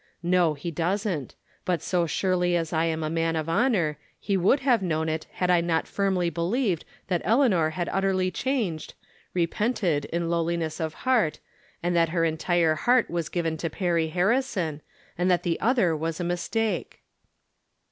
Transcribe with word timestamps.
"No, 0.35 0.55
he 0.55 0.71
doesn't; 0.71 1.35
but 1.63 1.79
so 1.83 2.07
surely 2.07 2.55
as 2.55 2.73
I 2.73 2.85
am 2.85 3.03
a 3.03 3.07
man 3.11 3.35
of 3.35 3.47
honor, 3.47 3.99
he 4.19 4.35
would 4.35 4.61
have 4.61 4.81
known 4.81 5.07
it 5.09 5.27
had 5.33 5.51
I 5.51 5.61
not 5.61 5.85
firmly 5.87 6.31
believed 6.31 6.85
that 7.07 7.21
Eleanor 7.23 7.69
had 7.69 7.87
utterly 7.91 8.31
changed, 8.31 8.95
repented, 9.35 10.05
in 10.05 10.27
lowliness 10.27 10.79
of 10.79 10.95
heart, 11.05 11.37
and 11.83 11.95
that 11.95 12.09
her 12.09 12.25
en 12.25 12.37
tii'e 12.37 12.75
heart 12.77 13.11
was 13.11 13.29
given 13.29 13.57
to 13.57 13.69
Perry 13.69 14.07
Harrison, 14.07 14.81
and 15.19 15.29
that 15.29 15.43
the 15.43 15.59
other 15.61 15.95
was 15.95 16.19
a 16.19 16.23
mistake." 16.23 17.03